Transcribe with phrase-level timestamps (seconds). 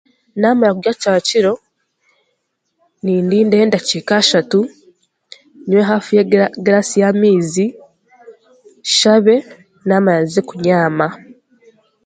[0.39, 1.53] Naamara kurya kyakiro,
[3.03, 4.59] nindinda edakiika eishatu,
[5.67, 5.81] nywe
[6.21, 7.65] egiraasi y'amaizi
[8.85, 9.51] nshabe reero
[9.87, 11.07] naamara nze kubyama